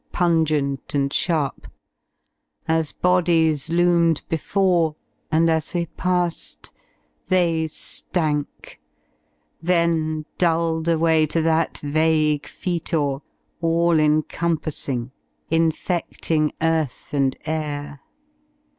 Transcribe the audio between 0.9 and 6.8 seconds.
and sharp; as bodies loomed before. And as we passed,